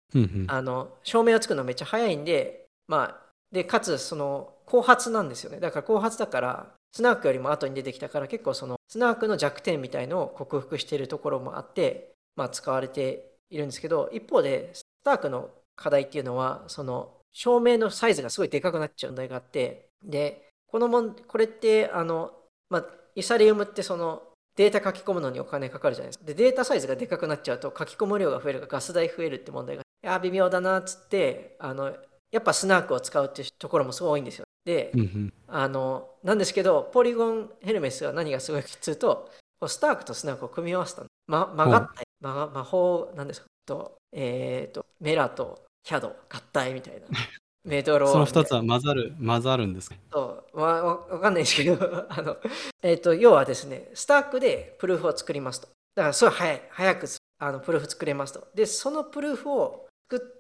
[0.49, 5.61] あの証明を作るのめっちゃ早いんで、まあ、でかつその後発なんですよね。
[5.61, 22.33] だから後発だからスナークよりも後に出てきたから結構そのスナークの弱点みたいのを克服しているところもあって、まあ、使われているんですけど一方でスタークの課題っていうのはその証明のサイズがすごいでかくなっちゃう問題があってでこのもんこれってあの、
[22.71, 24.23] まあ、イサリウムってその
[24.57, 26.25] データ書き込むのにお金かかるじゃないですか。
[26.25, 31.95] で、データサイズがでかくなっちゃうと書き込む量が増えるかガス代増えるって問題が、いや、微妙だなっつって、あの、
[32.31, 34.46] やっぱスナークを使うっていうところもすごい多いんですよ。
[34.67, 35.33] で、うんうん。
[35.49, 41.07] あの、なんですけど、ポリゴンヘルメスは何がすごいかっつうと、こうスタークとスナークを組み合わせたの。
[41.29, 43.47] ま、曲がった、ま、魔法、なんですか？
[43.67, 47.07] と、えっ、と、メラとキャド合体みたいな。
[47.65, 49.97] メトロその2つつは混ざる混ざるんですか？
[50.13, 50.61] そう。
[50.61, 52.37] わわわかんないですけど あの、
[52.83, 55.69] えっと要はですねスタックでプルーフを作りますと。
[55.97, 57.07] だからすごい早い早く
[57.41, 58.47] あのプルーフ作れますと。
[58.55, 59.87] でそのプルーフを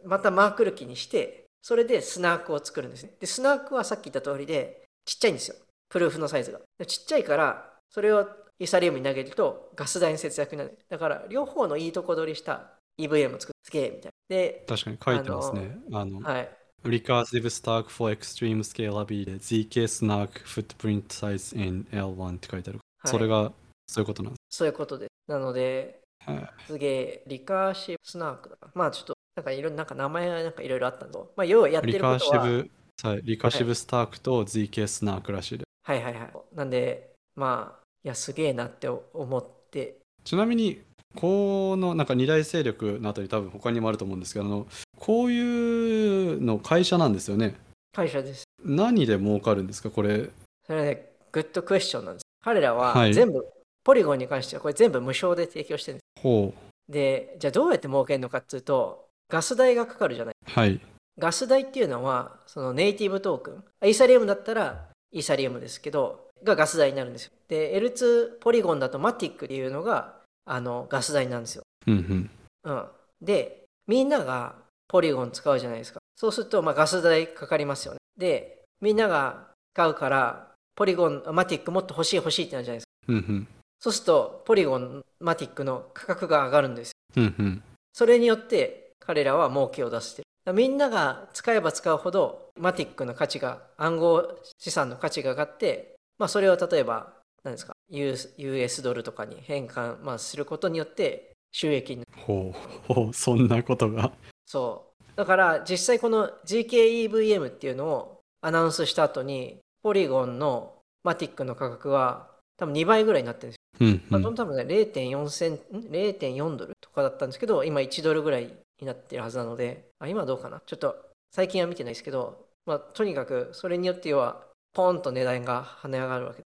[0.04, 3.11] またマークルキにしてそれでスナークを作るんですね。
[3.18, 5.57] でスナークはさっき言った通りでちっちゃいんですよ。
[5.88, 6.61] プルーフのサイズが。
[6.79, 8.24] でちっちゃいからそれを
[8.61, 10.79] イサリウムに投げるとガス代の節約になる。
[10.88, 13.59] だから両方のいいとこ取りした EVM を作る。
[13.64, 14.11] すげえみたいな。
[14.29, 15.76] で確かに書いてますね。
[15.92, 16.48] あの、はい。
[16.85, 22.79] Recursive Stack for Extreme Scalability ZK Snark Footprint Size in L1 って書いてある。
[23.02, 23.11] はい。
[23.11, 23.50] それが
[23.88, 25.11] そういうことなんでそういうことです。
[25.26, 26.31] なので、す。
[26.31, 26.50] はい。
[26.68, 28.57] すげえ、リカーシブスナークだ。
[28.72, 32.70] まあちょっと、なんかいろんな、なんか名前がなんかいろいろあったんだまあ要はやってリカーシることは、ブ、
[33.03, 35.66] はい、リカーシブスタークと ZK Snark らしいです。
[35.85, 36.31] はいはいはい。
[36.55, 40.83] なんで、まあ、いや、すげえなって思って、ちなみに、
[41.14, 44.66] このなんか二大勢力のあたり多分他にもあると思うんですけど、あの
[44.99, 47.55] こういうの会社なんですよね。
[47.92, 48.44] 会社です。
[48.64, 49.90] 何で儲かるんですか？
[49.90, 50.31] これ。
[50.66, 52.22] それね、グッドクエスチョンなんです。
[52.42, 53.46] 彼らははい全部、
[53.85, 56.22] ポリゴンに関してはこれ全部無償で提供してるんです。
[56.22, 56.53] ほ
[56.88, 60.34] で、じゃあどうやって儲けるのかっていうと、ガス代がかかるじゃない。
[60.34, 60.50] う。
[60.50, 60.80] はい。
[61.18, 67.32] ガス代っていうのは、そのネイティブトークン、イーサリウムだったらイーサリウムですけど、がガス代になるんですよ。
[67.48, 71.62] で、L2 ポリゴンだとマティックっていうのがあのガス代なんですよ。
[71.86, 72.30] うんうん。
[72.64, 72.86] うん。
[73.22, 74.56] で、みんなが
[74.88, 76.00] ポリゴン使うじゃないですか。
[76.16, 77.98] そうすると、まあ、ガス代かかりますよね。
[78.16, 82.90] で、みんなが使うから、ポリゴン、マティックもっと欲しい欲しいってなるじゃないですか。
[83.08, 83.48] うんうん。
[83.80, 86.94] そうすると、ポリゴン、マティックの価格が上がるんですよ。
[87.16, 87.62] うんうん。
[87.92, 90.52] それによって彼らは儲けを出してる。
[90.52, 102.52] みんなが使えば使うほどマティックの価値が暗号資産の価値が上がって、まあ、それを例えば何ですか US, US ドルとかに変換、まあ、することによって収益になるほ
[102.88, 102.92] う。
[102.94, 103.12] ほう。
[103.12, 104.12] そんなことが。
[104.44, 114.22] そうだから実際この GKEVM っていうのをアナウンスした後にポリゴンのマティックの価格は多分2倍ぐらいになってるんですようんうん。
[114.22, 115.56] まあ、多分ね、0.4セン、ん
[115.90, 120.60] ?0.4 ドルとかだったんですけど、今1ドルぐらいになってるはずなので、あ今どうかな？
[120.66, 120.96] ちょっと
[121.32, 126.40] 最近は見てないですけど、まあ、とにかくそれによっては、ポーンと値段が跳ね上がるわけ。
[126.40, 126.44] っ。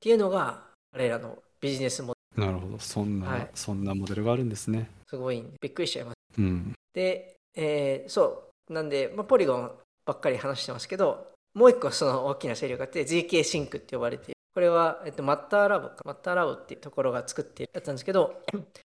[0.00, 2.78] ていうのが、彼らのビジネスもなるほど。
[2.78, 4.88] そんな、はいそんなモデルがあるんですね。
[5.08, 6.14] すごいびっくりしちゃいます。
[6.38, 6.72] うん。
[6.94, 8.72] で、えーそう。
[8.72, 9.70] なんで、まあ、ポリゴン
[10.04, 14.34] ばっかり話してますけど、もう一個その大きな勢力があって、GK シンクって呼ばれている。
[14.54, 18.42] これは、えっと、マッターラボか、マッターラボっていうところが作っているやつなんですけど、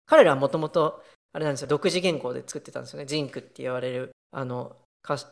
[0.05, 1.03] 彼らはもともと、
[1.33, 3.05] あれなんですよ、独自言語で作ってたんですよね。
[3.05, 4.75] ジンクって言われる、あの、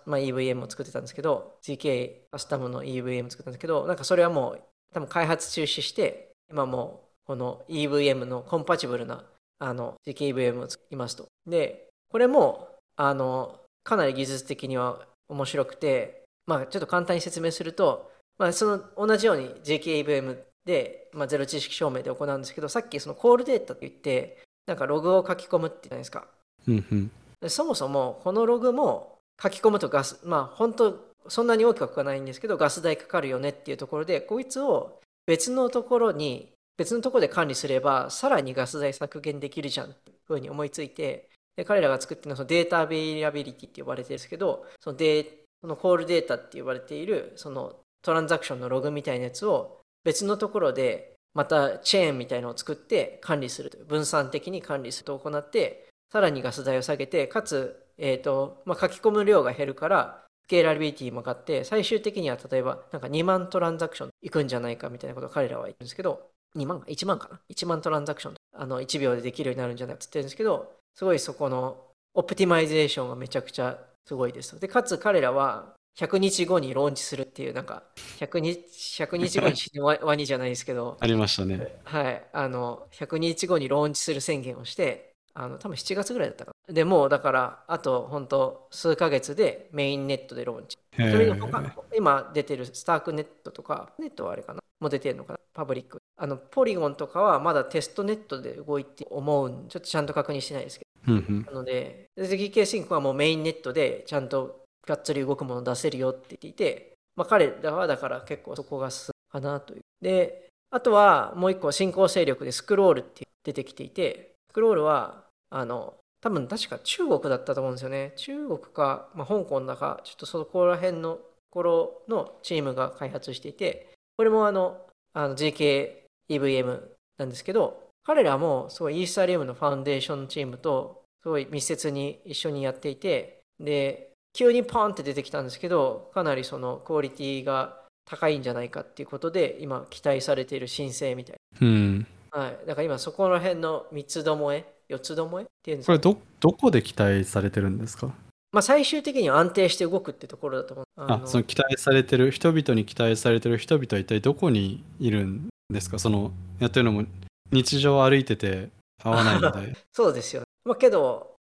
[0.06, 4.62] まあ、EVM を作ってたんですけど、GK カスタムの EVM 作ったんですけど、なんかそれはもう、
[4.94, 9.24] 多分開発中止して、今もう、この EVM のコンパチブルな、
[9.60, 11.28] あの、GKEVM を作りますと。
[11.46, 26.28] で、これも、あの、かなり技術的には面白くて、まあ、ちょっと簡単に説明すると、まあ、その同じように JKEVM で、まあ、ゼロ知識証明で行うんですけど、さっきそのコールデータって言って、なんかログを書き込むってじゃないですか。
[26.68, 27.12] うんうん。
[27.42, 71.78] でそもそもこのログも書き込むとガス、まあ本当そんなに大きくは書かないんですけど、ガス代かかるよねっていうところで、こいつを別のところに、別のところで管理すれば、さらにガス代削減できるじゃんっていうふうに思いついて、で彼らが作ってるのはその data availability って呼ばれてるんですけど、そのデその calldata って呼ばれている、そのトランザクションのログみたいなやつを別のところでまたチェーンみたいのを作って管理するという分散的に管理すると行ってさらにガス代を下げてかつ、えーとまあ、書き込む量が減るから scalability も上がって最終的には例えばなんか2万トランザクションいくんじゃないかみたいなことを彼らは言うんですけど2万か？1万かな？1万トランザクションあの1秒でできるようになるんじゃないかって言ってるんですけどすごいそこの
[72.14, 77.84] optimization がめちゃくちゃすごいですでかつ彼らは100日後にローンチするっていうなんか
[78.20, 78.60] 100日
[79.04, 81.80] ,100 日後に死ぬワワニじゃないですけど ありましたね。
[81.84, 86.74] はい、あの100日後にローンチする宣言をしてあの多分7月ぐらいだったかな。
[86.74, 91.64] でもうだからあと本当数ヶ月で mainnet でローンチへそれでー他
[91.96, 94.62] 今出てるスタークネットとかネットはあれかな。
[94.80, 95.40] もう出てるのかな。
[95.54, 101.44] パブリックあのポリゴンとかはまだテストネットで動いて思うんちょっとちゃんと確認してないですけうんうん。
[101.44, 109.82] どなので GK シンクはもうメインネットでちゃんとがっつり動くもの出せるよって言っていてまあ、彼らはだから結構そこが進むかなという。
[110.02, 118.14] で、あとはもう一個新興勢力でスクロールって出てきていて、スクロールは、あの、多分確か中国だったと思うんですよね。
[118.16, 126.82] 中国か、まあ、香港だか、ちょっとそこら辺のところのチームが開発していて、これもあの、あの GKEVM
[127.18, 142.08] なんですけど、彼らもすごいイーサリウムのファウンデーションチームとすごい密接に一緒にやっていて、で、急にポンって出てきたんですけど、かなりそのクオリティが高いんじゃないかっていうことで、今期待されている申請みたいうん。
[142.34, 142.40] な。
[142.40, 142.58] はい。
[142.66, 148.08] だから今そこら辺の三つどもえ、四つどもえっていうんですかこれど、どこで期待されてるんですか？
[148.54, 150.86] まあ最終的には安定して動くってところだと思う。
[150.98, 156.00] あのその期待されてる、人々に期待されてる人々は一体どこにいるんですか？
[156.00, 157.06] その、やってるのも
[157.52, 158.70] 日常歩いてて
[159.04, 159.76] 合わないので。
[159.94, 160.44] そうですよ。
[160.66, 161.36] まあけど、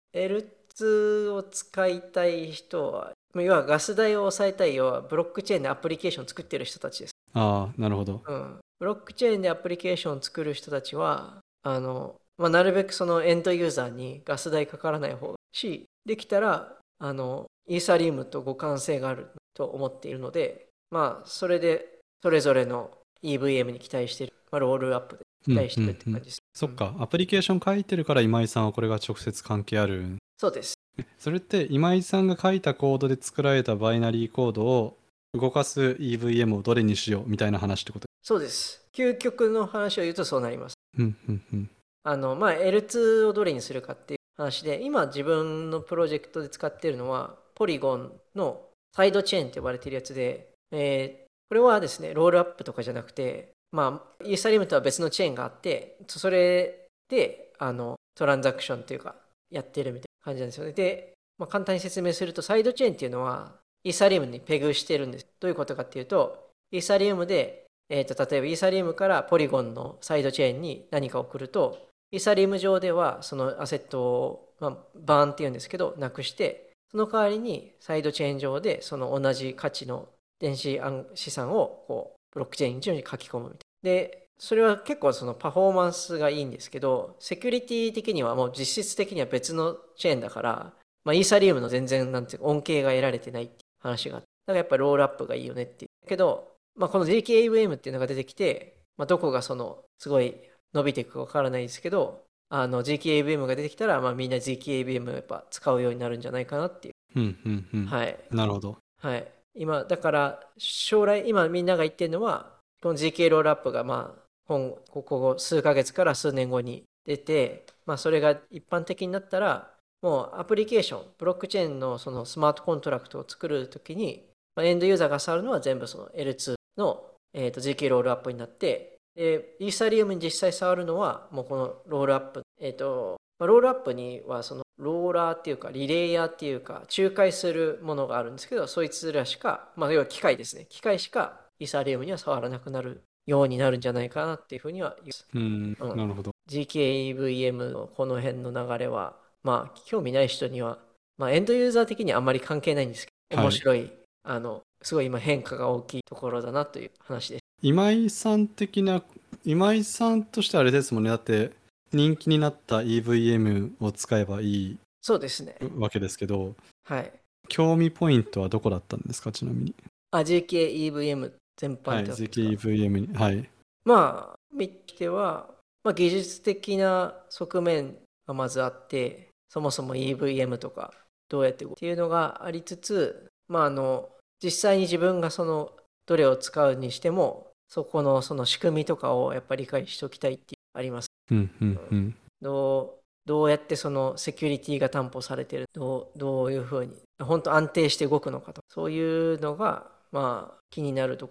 [0.78, 7.12] L2 を使いたい人は、まあ要はガス代を抑えたい、要はブロックチェーンでアプリケーションを作ってる人たちです。
[7.34, 8.22] ああ、なるほど。
[8.26, 8.58] うん。
[8.78, 22.90] ブロックチェーンでアプリケーションを作る人たちは、あの、まあ、なるべくそのエンドユーザーにガス代かからない方がし、できたら、あの、イーサリウムと互換性があると思っているので、まあ、それで、それぞれの
[23.22, 26.38] EVM に期待している、まあ、ロールアップで期待してるって感じです。
[26.54, 30.16] そっか、アプリケーション書いてるから今井さんはこれが直接関係ある。
[30.38, 30.74] そうです。
[31.18, 34.96] それって今井さんが書いたコードで作られたバイナリーコードを
[35.34, 38.06] 動かす EVM をどれにしようみたいな話ってこと？
[38.22, 38.86] そうです。
[38.94, 40.74] 究極の話を言うとそうなります。
[40.96, 41.70] うんうんうん。
[42.04, 48.62] あの、まあ、L2 をどれにするかっていう話で、今自分のプロジェクトで使っているのは、ポリゴンの
[48.94, 59.14] サイドチェーンって呼ばれているやつで、えーこれはですね、ロールアップとかじゃなくて、まあ、イーサリウムとは別のチェーンがあって、それで、あの、トランザクションっていうか、
[59.50, 60.72] やってるみたいな感じなんですよね。
[60.72, 65.26] で、まあ、簡単に説明すると、サイドチェーンっていうのは、イーサリウムにペグしてるんです。
[65.40, 80.80] どういうことかっていうと、イーサリウムで、えー、と例えばイーサリウムからポリゴンのサイドチェーンに何か送ると、イーサリウム上ではそのアセットを、まあ、バーンっていうんですけど、なくして、その代わりにサイドチェーン上でその同じ価値の電子
[81.14, 83.90] 資産をこうブロックチェーン上に書き込むみたいな。
[83.90, 90.72] で、それは結構そのパフォーマンスがいいんですけど、セキュリティ的にはもう実質的には別のチェーンだから、
[91.04, 96.08] まあ、イーサリウムの全然なんていうか恩恵が得られてないっていう話があって、だからやっぱりロールアップがいいよねっていう。
[96.08, 100.36] けど、まあ、この GKAVM っていうのが出てきて、まあ、どこがそのすごい
[100.72, 107.84] 伸びていくかわからないですけど、あの GKAVM が出てきたら、まあ、みんな GKAVM やっぱ使うようになるんじゃないかなっていうんうんうん。
[107.84, 107.86] う。
[107.86, 108.18] はい。
[108.30, 108.78] なるほど。
[109.00, 109.32] はい。
[109.54, 119.70] 今、だから、将来、今みんなが言ってるのは、この GK ロールアップが、まあ、ここ数ヶ月から数年後に出て、まあ、それが一般的になったら、
[120.02, 124.24] もうアプリケーション、ブロックチェーンのそのスマートコントラクトを作るときに、
[124.56, 140.66] まあ、エンドユーザーが触るのは全部その L2 の、えー、と GK ロールアップになって、で、イーサリウムに実際触るのは、もうこの rollup、えっ、と、まあ、 rollup にはそのローラーっていうか relayer っていうか仲介するものがあるんですけどそいつらしかまあ要は機械ですね。
[140.68, 144.96] 機械しかイーサリウムには触らなくなるようになるんじゃないかなっていうふうには
[145.34, 145.38] う。
[145.38, 145.96] ん、うん。
[145.96, 146.32] なるほど。
[146.48, 150.78] GKEVM のこの辺の流れはまあ興味ない人には
[151.18, 153.46] まあエンドユーザー的にはあんまり関係ないんですけどはい。
[153.46, 153.92] 面白い、
[154.24, 159.02] あのすごい今変化が大きいところだなという話です今井さん的な、
[159.44, 161.10] 今井さんとしてはあれですもんね。
[161.10, 161.52] だって、
[161.92, 165.56] 人気になった EVM を使えばいいそうですね。
[165.76, 167.12] わけですけど、はい。
[167.48, 169.74] 興味ポイントはどこだったんですか、ちなみに。
[170.12, 173.14] あ GKEVM 全はい、般ってことですか？ZKEVM に。
[173.14, 173.50] はい。
[173.84, 175.50] まあ、見ては、
[175.84, 180.94] まあ、技術的な側面がまずあって、そもそも EVM とか
[181.28, 184.08] どうやってっていうのがありつつ、まあ、あの、
[184.42, 185.72] 実際に自分がその
[186.06, 191.08] どれを使うにしても、そこのその仕組みとかをやっぱり理解しておきたいっていうあります。
[191.30, 192.16] うんうんうん。
[192.40, 201.28] どうどうやってそのセキュリティが担保されてるどうどういうふうに本当安定して動くのかとそういうのがまあ気になると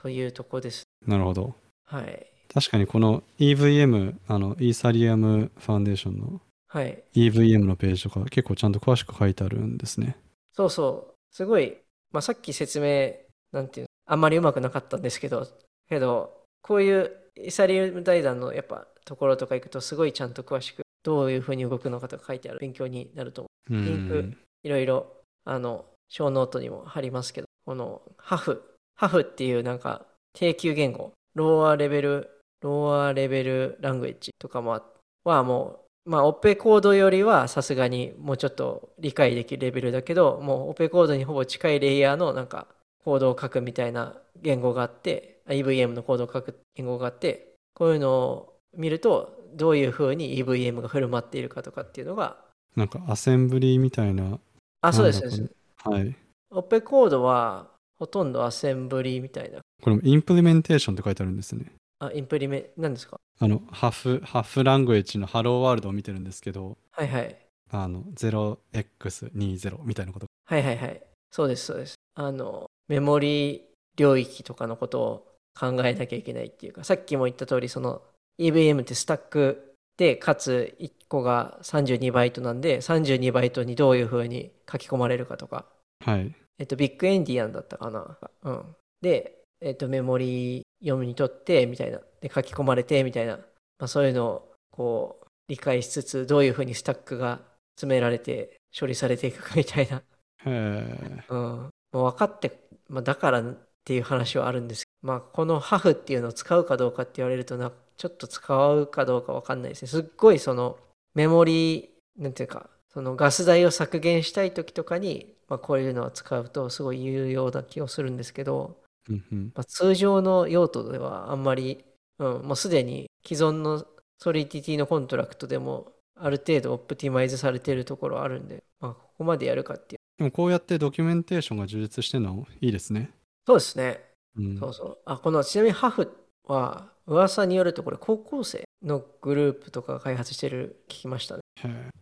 [0.00, 0.84] というとこです。
[1.06, 1.54] なるほど。
[1.84, 2.26] はい。
[2.52, 7.02] 確かにこの EVM、あの、イーサリアムファンデーションのはい。
[7.14, 10.16] EVM のページとか結構ちゃんと詳しく書いてあるんですね。
[10.54, 11.14] そうそう。
[11.30, 11.76] すごい、
[12.12, 13.12] まあ、さっき説明、
[13.52, 15.46] なんていうの、あんまりうまくなかったんですけど、
[15.88, 23.82] けど、こういうイサリウム財団のやっぱところとか行くと、すごいちゃんと詳しく、どういうふうに動くのかとか書いてある勉強になると思う。
[23.82, 24.38] うリンクん。
[24.62, 25.12] いろいろ、
[25.44, 28.62] あの、ショーノートにも貼りますけど、このハフ、
[29.00, 32.28] ハフっていうなんか低級言語、 low level、low
[32.60, 34.82] level language とかもあ
[35.24, 42.66] はもう、まあ、 opcode よりはさすがにもうちょっと理解できるレベルだけど、もう opcode にほぼ近いレイヤーのなんか
[43.02, 52.36] コードを書くみたいな言語があって、あ EVM のコードを書く言語があって、こういうのを見ると、どういうふうに EVM が振る舞っているかとかっていうのが、
[52.76, 54.38] なんかアセンブリみたいな。
[54.82, 55.50] あ、そうです、そうです。
[55.84, 56.14] はい。
[56.50, 57.69] オッペコードは
[58.00, 59.60] ほとんどアセンブリみたいな。
[59.82, 61.66] これもインプリメンテーションって書いてあるんですね。
[61.98, 63.20] あ、インプリメ、何ですか？
[63.38, 67.36] あの、ハフ、ハフラングエッジのハローワールドを見てるんですけど、はいはい。
[67.70, 70.26] あの、0x20 みたいなこと。
[70.46, 71.02] はいはいはい。
[71.30, 71.94] そうです、そうです。
[72.14, 75.26] あの、メモリ領域とかのことを
[75.58, 78.02] 考えなきゃいけないっていうか、さっきも言った通り、その
[78.38, 85.66] EVM ってスタックで、かつ1個が32バイトなんで、32バイトにどういうふうに書き込まれるかとか、
[86.02, 86.34] はい。
[86.60, 88.18] えっと、ビッグエンディアンだったかな。
[88.42, 88.76] うん。
[89.00, 92.00] で、えっと、メモリ読みにとって、みたいな。
[92.20, 93.38] で、書き込まれて、みたいな。
[93.38, 93.44] ま
[93.78, 97.40] あ、そういうのを、こう、理解しつつ、どういうふうにスタックが
[97.76, 99.96] 詰められて、処理されていくかみたいな。
[99.96, 100.02] へ
[100.46, 101.24] え。
[101.30, 101.38] うん。
[101.38, 109.88] もう分かって、まあ、だからっていう話はあるんですけど、まあ、このハフっていうのを使うかどうかって言われるとな、ちょっと使うかどうか分かんないですね。
[109.88, 110.78] すっごいその、
[111.14, 119.52] メモリ、なんていうか、そのガス代を削減したい時とかに、まあ、こういうのを使うとすごい有用な気がするんですけど、うんうん。
[119.54, 121.84] まあ、通常の用途ではあんまり、
[122.18, 123.84] うん、もうすでに既存の
[124.18, 130.00] ソリディティのコントラクトでもある程度 optimize されているところあるんで、まあ、ここまでやるかっていう。
[130.18, 133.10] でもこうやってドキュメンテーションが充実してるのはいいですね。
[133.46, 134.00] そうですね。
[134.36, 134.58] うん。
[134.58, 134.98] そうそう。
[135.06, 136.12] あ、このちなみにハフ
[136.46, 141.40] は噂によるとこれ高校生のグループとかが開発してる聞きましたね。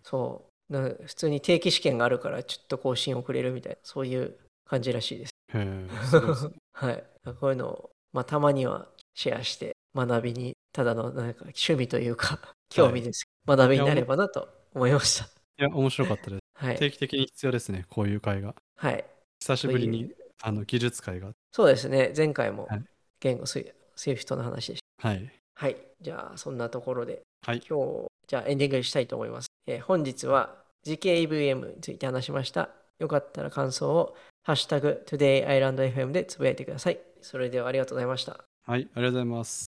[0.03, 0.48] そう。
[0.69, 5.33] な普通に定期試験があるからちょっと更新遅れるみたいな、そういう感じらしいです。
[5.55, 5.87] へえ。
[6.73, 7.05] はい。
[7.41, 12.39] こういうのを、まあ、たまにはシェアして学びに、ただのなんか趣味というか、
[12.71, 13.25] 興味です。
[13.47, 15.25] 学びになればなと思いました。
[15.25, 15.29] い
[15.63, 16.41] や、面白かったです。
[16.55, 16.77] はい。
[16.77, 18.55] 定期的に必要ですね、こういう会が。
[18.77, 19.05] はい。
[19.41, 20.13] 久しぶりに
[20.43, 21.33] あの技術会が。
[21.53, 22.13] そうですね。
[22.17, 22.85] 前回もはい
[23.21, 25.09] 言語スイ、スイフトの話でした。
[25.09, 25.33] はい。
[25.55, 25.77] はい。
[26.01, 27.63] じゃあ、そんなところで、はい。
[27.69, 29.49] 今日、じゃあエンディングしたいと思います。
[29.69, 30.57] えー本日は
[30.87, 32.71] zkEVM について話しました。
[32.99, 36.99] よかったら感想を、ハッシュタグ TodayIslandFM でつぶやいてください。
[37.21, 38.45] それではありがとうございました。
[38.67, 38.81] はい。
[38.81, 39.78] ありがとうございます。